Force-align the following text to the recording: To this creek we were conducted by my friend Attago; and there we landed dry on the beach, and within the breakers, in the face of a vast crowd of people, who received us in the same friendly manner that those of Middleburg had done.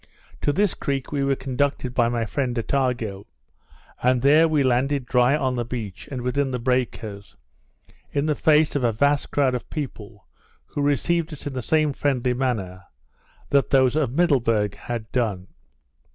To 0.41 0.51
this 0.51 0.73
creek 0.73 1.11
we 1.11 1.23
were 1.23 1.35
conducted 1.35 1.93
by 1.93 2.09
my 2.09 2.25
friend 2.25 2.55
Attago; 2.57 3.27
and 4.01 4.23
there 4.23 4.47
we 4.47 4.63
landed 4.63 5.05
dry 5.05 5.37
on 5.37 5.55
the 5.55 5.63
beach, 5.63 6.09
and 6.11 6.23
within 6.23 6.49
the 6.49 6.57
breakers, 6.57 7.35
in 8.11 8.25
the 8.25 8.33
face 8.33 8.75
of 8.75 8.83
a 8.83 8.91
vast 8.91 9.29
crowd 9.29 9.53
of 9.53 9.69
people, 9.69 10.25
who 10.65 10.81
received 10.81 11.31
us 11.33 11.45
in 11.45 11.53
the 11.53 11.61
same 11.61 11.93
friendly 11.93 12.33
manner 12.33 12.85
that 13.51 13.69
those 13.69 13.95
of 13.95 14.13
Middleburg 14.13 14.73
had 14.73 15.11
done. 15.11 15.49